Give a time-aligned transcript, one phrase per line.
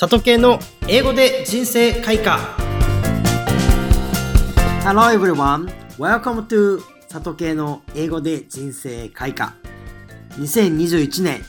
[0.00, 2.38] 里系の英語で人生開花。
[4.84, 5.68] Hello everyone,
[5.98, 9.56] welcome to 里系の英語で人生開花。
[10.38, 11.40] 2021年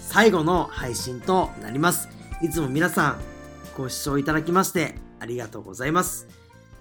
[0.00, 2.08] 最後の配信となります。
[2.42, 3.20] いつも皆さん
[3.76, 6.26] ご視聴いただきましてありがとうございます。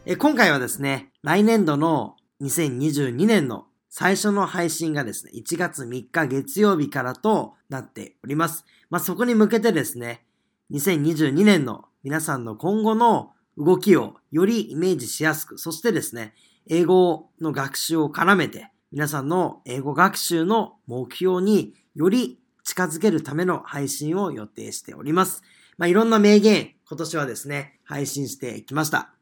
[0.08, 8.66] え今回はですね来年度の2022年の最初の配信がですね、1月3日月曜日からとなっております。
[8.90, 10.24] まあ、そこに向けてですね、
[10.72, 16.34] 2022年の皆さんの今後の動きをよりイメージしやすく、そしてですね、
[16.68, 25.44] 英語の学習を絡めて、皆さんの英語学習の目標により近づけるための配信を予定しております。
[25.78, 29.14] まあ、いろんな名言、今年はですね、配信してきました。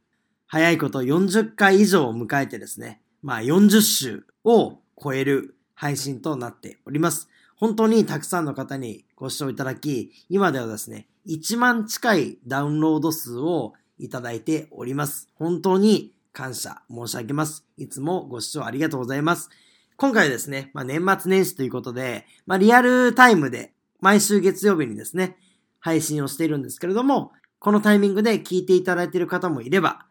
[0.45, 7.29] 早いこと40回以上を迎えてですね、まあ40週を超える配信となっております。
[7.59, 15.27] 本当にたくさんの方にご視聴いただき、今ではですね、1万近いダウンロード数をいただいております。
[15.35, 17.65] 本当に感謝申し上げます。
[17.75, 19.49] いつもご視聴ありがとうございます。
[19.97, 25.35] 今回ですね、まあ、年末年始ということで、まあ、リアルタイムで毎週月曜日にですね、
[25.81, 30.05] 配信をしているんですけれども、このタイミングで聞いていただいている方もいれば、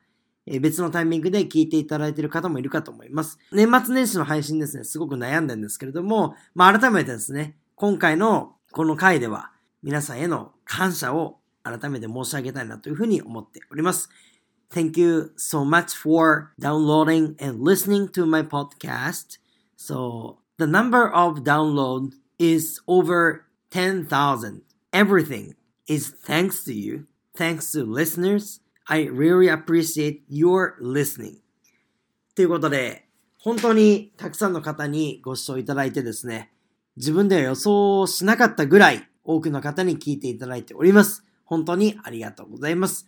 [0.50, 3.38] え別のタイミングで聞いていただいている方もいるかと思います。
[3.52, 14.08] 年末年始の配信ですね、すごく悩んでんですけれども、まあ、改めてですね、今回のこの回では皆さんへの感謝を改めて申し上げたいなというふうに思っております。
[14.70, 19.38] Thank you so much for downloading and listening to my podcast.
[19.76, 24.62] So, the number of download is over 10,000.
[24.92, 25.54] Everything
[25.86, 28.60] is thanks to you, thanks to listeners,
[28.90, 31.34] I really appreciate your listening.
[32.34, 33.06] ということで、
[33.38, 36.50] 本当にたくさんの方にご視聴いただいてですね、
[36.96, 41.22] 自分では予想しなかったぐらい多くの方に聞いていただいております。
[41.44, 43.06] 本当にありがとうございます。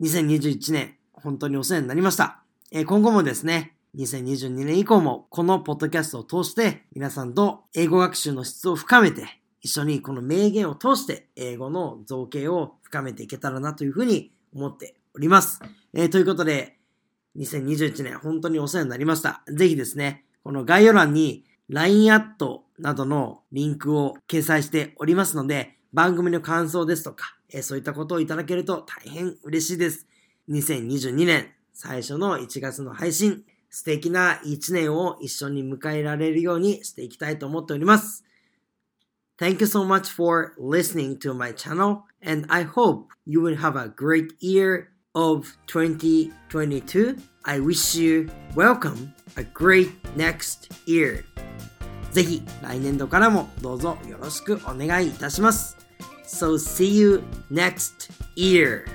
[0.00, 2.42] 2021年、本当にお世話になりました。
[2.70, 15.60] え今後もですね、2022年以降もこのポッドキャストを通して皆さんと英語学習の質を深めて一緒にこの名言を通して英語の造形を深めていけたらなというふうに思っております。
[15.94, 16.78] えー、ということで、
[17.36, 19.42] 2021年本当にお世話になりました。
[19.48, 30.06] ぜひですね、この概要欄に LINE アットなどのリンクを掲載しておりますので、番組の感想ですとか、えー、そういったことをいただけると大変嬉しいです。
[30.48, 38.24] 2022年最初の1月の配信、素敵な1年を一緒に迎えられるようにしていきたいと思っております。
[39.37, 43.87] Thank you so much for listening to my channel, and I hope you will have a
[43.87, 47.17] great year of 2022.
[47.45, 51.23] I wish you welcome a great next year.
[52.11, 55.77] ぜひ来年度からもどうぞよろしくお願いいたします。
[56.25, 58.85] So see you next year.